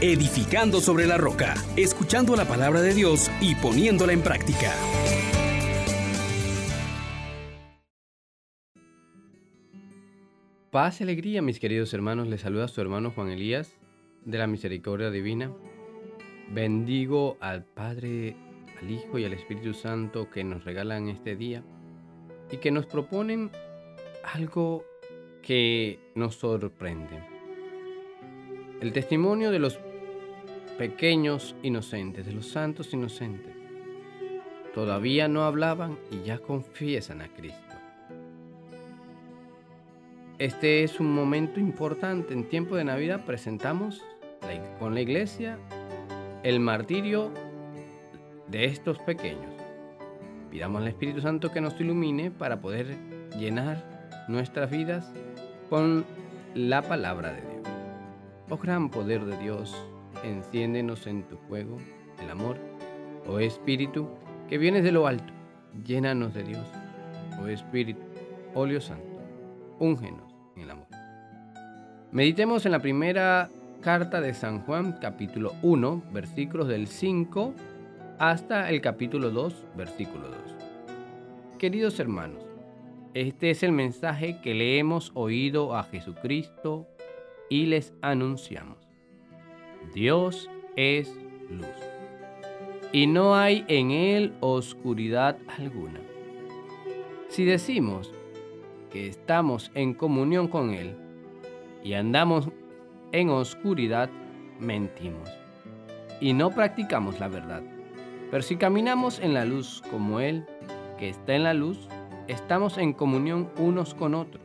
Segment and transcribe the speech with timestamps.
[0.00, 4.72] edificando sobre la roca, escuchando la palabra de Dios y poniéndola en práctica.
[10.70, 12.28] Paz y alegría, mis queridos hermanos.
[12.28, 13.76] Les saluda su hermano Juan Elías
[14.24, 15.52] de la Misericordia Divina.
[16.50, 18.36] Bendigo al Padre,
[18.80, 21.62] al Hijo y al Espíritu Santo que nos regalan este día
[22.50, 23.50] y que nos proponen
[24.32, 24.84] algo
[25.42, 27.18] que nos sorprende.
[28.80, 29.78] El testimonio de los
[30.80, 33.54] pequeños inocentes, de los santos inocentes.
[34.74, 37.76] Todavía no hablaban y ya confiesan a Cristo.
[40.38, 42.32] Este es un momento importante.
[42.32, 44.02] En tiempo de Navidad presentamos
[44.78, 45.58] con la iglesia
[46.44, 47.30] el martirio
[48.48, 49.52] de estos pequeños.
[50.50, 52.96] Pidamos al Espíritu Santo que nos ilumine para poder
[53.38, 53.84] llenar
[54.28, 55.12] nuestras vidas
[55.68, 56.06] con
[56.54, 57.68] la palabra de Dios.
[58.48, 59.76] Oh gran poder de Dios,
[60.24, 61.78] enciéndenos en tu fuego,
[62.22, 62.56] el amor.
[63.26, 64.08] Oh Espíritu,
[64.48, 65.32] que vienes de lo alto,
[65.84, 66.66] llénanos de Dios.
[67.42, 68.00] Oh Espíritu,
[68.54, 69.20] óleo santo,
[69.78, 70.86] úngenos en el amor.
[72.12, 77.54] Meditemos en la primera carta de San Juan, capítulo 1, versículos del 5
[78.18, 80.36] hasta el capítulo 2, versículo 2.
[81.58, 82.42] Queridos hermanos,
[83.14, 86.86] este es el mensaje que le hemos oído a Jesucristo
[87.48, 88.89] y les anunciamos.
[89.94, 91.12] Dios es
[91.48, 91.66] luz,
[92.92, 96.00] y no hay en él oscuridad alguna.
[97.28, 98.12] Si decimos
[98.90, 100.96] que estamos en comunión con Él
[101.84, 102.48] y andamos
[103.12, 104.10] en oscuridad,
[104.58, 105.30] mentimos
[106.20, 107.62] y no practicamos la verdad.
[108.30, 110.44] Pero si caminamos en la luz como Él,
[110.98, 111.88] que está en la luz,
[112.28, 114.44] estamos en comunión unos con otros,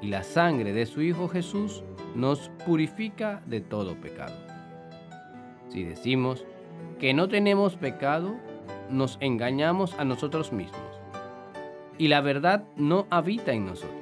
[0.00, 1.82] y la sangre de su Hijo Jesús
[2.18, 4.34] nos purifica de todo pecado.
[5.68, 6.44] Si decimos
[6.98, 8.34] que no tenemos pecado,
[8.90, 10.82] nos engañamos a nosotros mismos
[11.96, 13.96] y la verdad no habita en nosotros.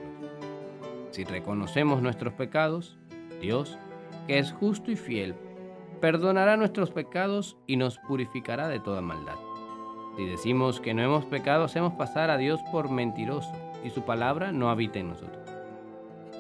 [1.11, 2.97] Si reconocemos nuestros pecados,
[3.43, 3.79] Dios,
[4.27, 5.35] que es justo y fiel,
[6.01, 9.37] perdonará nuestros pecados y nos purificará de toda maldad.
[10.17, 13.53] Si decimos que no hemos pecado, hacemos pasar a Dios por mentiroso
[13.85, 15.47] y su palabra no habita en nosotros.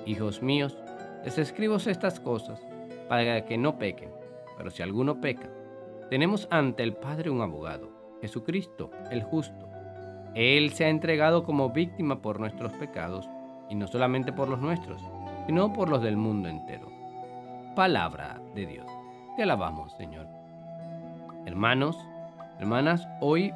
[0.07, 0.79] Hijos míos,
[1.27, 2.65] les escribo estas cosas
[3.09, 4.11] para que no pequen.
[4.57, 5.51] Pero si alguno peca,
[6.09, 7.91] tenemos ante el Padre un abogado,
[8.23, 9.69] Jesucristo, el justo.
[10.37, 13.29] Él se ha entregado como víctima por nuestros pecados,
[13.69, 15.03] y no solamente por los nuestros,
[15.47, 16.93] sino por los del mundo entero.
[17.75, 18.87] Palabra de Dios.
[19.37, 20.29] Te alabamos, Señor.
[21.45, 21.99] Hermanos,
[22.61, 23.53] hermanas, hoy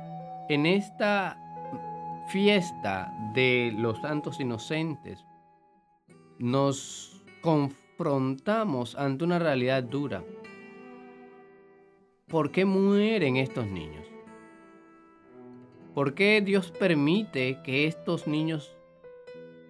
[0.49, 1.39] en esta
[2.27, 5.25] fiesta de los santos inocentes,
[6.41, 10.23] nos confrontamos ante una realidad dura
[12.31, 14.07] ¿por qué mueren estos niños?
[15.95, 18.77] ¿Por qué Dios permite que estos niños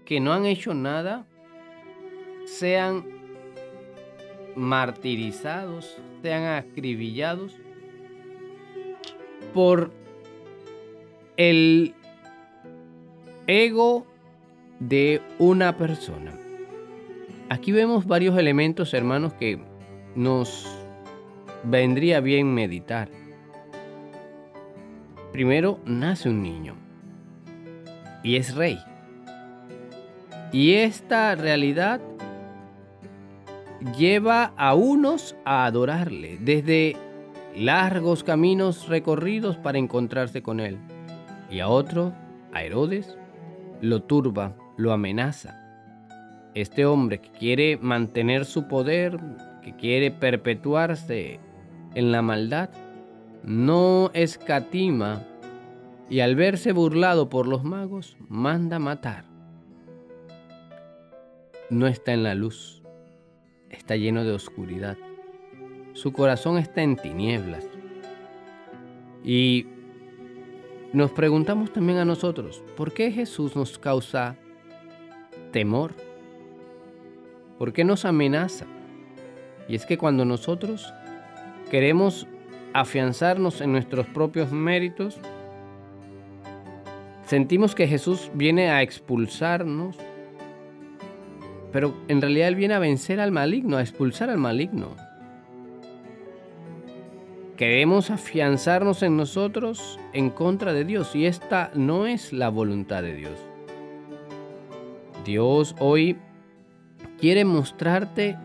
[0.05, 1.27] que no han hecho nada
[2.45, 3.05] sean
[4.55, 7.57] martirizados, sean acribillados
[9.55, 9.91] por
[11.39, 11.95] el
[13.47, 14.07] ego
[14.81, 16.50] de una persona?
[17.51, 19.59] Aquí vemos varios elementos, hermanos, que
[20.15, 20.69] nos
[21.65, 23.09] vendría bien meditar.
[25.33, 26.77] Primero nace un niño
[28.23, 28.79] y es rey.
[30.53, 32.01] Y esta realidad
[33.99, 36.97] lleva a unos a adorarle desde
[37.57, 40.79] largos caminos recorridos para encontrarse con él.
[41.51, 42.13] Y a otro,
[42.53, 43.19] a Herodes,
[43.81, 45.70] lo turba, lo amenaza.
[46.55, 49.19] Este hombre que quiere mantener su poder,
[49.63, 51.39] que quiere perpetuarse
[51.95, 52.71] en la maldad,
[53.45, 55.23] no escatima
[56.09, 59.25] y al verse burlado por los magos, manda matar.
[61.71, 62.83] No está en la luz,
[63.71, 64.99] está lleno de oscuridad.
[65.93, 67.65] Su corazón está en tinieblas.
[69.23, 69.67] Y
[70.93, 74.37] nos preguntamos también a nosotros, ¿por qué Jesús nos causa
[75.53, 75.93] temor?
[77.61, 78.65] ¿Por qué nos amenaza?
[79.69, 80.95] Y es que cuando nosotros
[81.71, 82.27] queremos
[82.73, 85.19] afianzarnos en nuestros propios méritos,
[87.27, 89.99] sentimos que Jesús viene a expulsarnos,
[91.71, 94.97] pero en realidad Él viene a vencer al maligno, a expulsar al maligno.
[97.59, 103.17] Queremos afianzarnos en nosotros en contra de Dios y esta no es la voluntad de
[103.17, 103.39] Dios.
[105.27, 106.17] Dios hoy
[107.21, 108.37] quiere mostrarte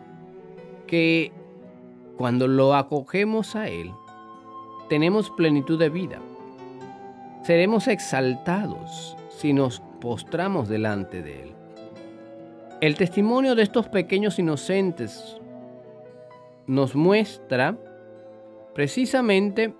[0.87, 1.31] que
[2.17, 3.91] cuando lo acogemos a Él,
[4.89, 6.19] tenemos plenitud de vida.
[7.43, 11.53] Seremos exaltados si nos postramos delante de Él.
[12.81, 15.37] El testimonio de estos pequeños inocentes
[16.67, 17.77] nos muestra
[18.73, 19.73] precisamente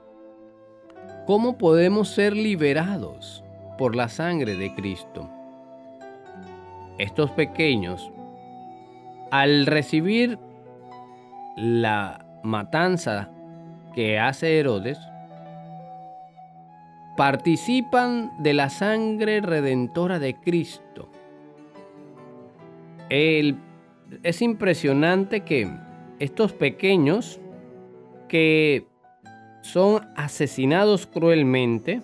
[1.26, 3.44] cómo podemos ser liberados
[3.78, 5.30] por la sangre de Cristo.
[6.98, 8.10] Estos pequeños,
[9.32, 10.40] al recibir
[11.56, 13.30] la matanza
[13.94, 15.00] que hace Herodes,
[17.16, 21.10] participan de la sangre redentora de Cristo.
[23.10, 25.70] es impresionante que
[26.20, 27.40] estos pequeños
[28.28, 28.88] que
[29.62, 32.02] son asesinados cruelmente,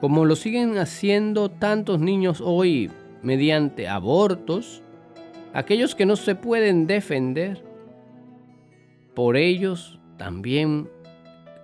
[0.00, 2.90] como lo siguen haciendo tantos niños hoy
[3.22, 4.81] mediante abortos,
[5.52, 7.62] aquellos que no se pueden defender,
[9.14, 10.88] por ellos también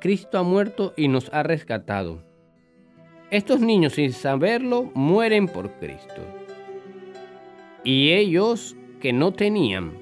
[0.00, 2.22] Cristo ha muerto y nos ha rescatado.
[3.30, 6.22] Estos niños sin saberlo mueren por Cristo.
[7.84, 9.92] Y ellos que no tenían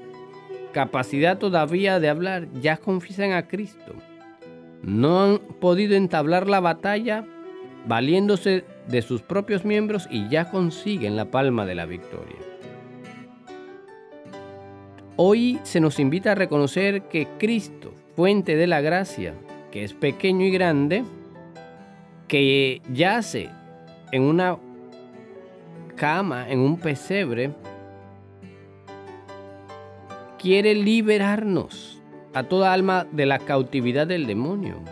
[0.73, 3.95] capacidad todavía de hablar ya confiesan a Cristo.
[4.83, 7.27] No han podido entablar la batalla
[7.87, 12.46] valiéndose de sus propios miembros y ya consiguen la palma de la victoria.
[15.19, 19.33] Hoy se nos invita a reconocer que Cristo, fuente de la gracia,
[19.71, 21.05] que es pequeño y grande,
[22.29, 23.49] que yace
[24.13, 24.59] en una
[25.97, 27.53] cama, en un pesebre,
[30.39, 31.99] quiere liberarnos
[32.35, 34.83] a toda alma de la cautividad del demonio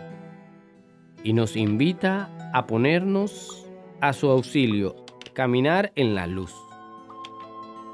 [1.23, 3.67] y nos invita a ponernos
[4.01, 4.95] a su auxilio,
[5.33, 6.64] caminar en la luz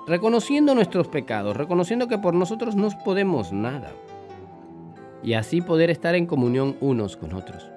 [0.07, 3.92] reconociendo nuestros pecados, reconociendo que por nosotros no podemos nada,
[5.24, 7.69] y así poder estar en comunión unos con otros.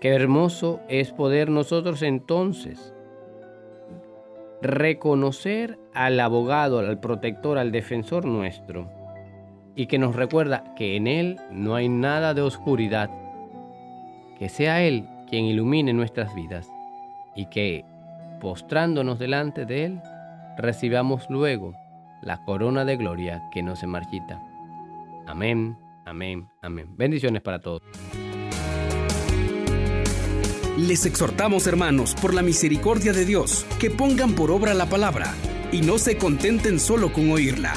[0.00, 2.94] Qué hermoso es poder nosotros entonces
[4.62, 8.88] reconocer al abogado, al protector, al defensor nuestro,
[9.74, 13.10] y que nos recuerda que en Él no hay nada de oscuridad,
[14.38, 16.70] que sea Él quien ilumine nuestras vidas,
[17.34, 17.84] y que,
[18.40, 20.00] postrándonos delante de Él,
[20.58, 21.72] recibamos luego
[22.20, 24.42] la corona de gloria que no se marchita.
[25.26, 26.94] Amén, amén, amén.
[26.96, 27.82] Bendiciones para todos.
[30.76, 35.34] Les exhortamos, hermanos, por la misericordia de Dios, que pongan por obra la palabra
[35.72, 37.74] y no se contenten solo con oírla.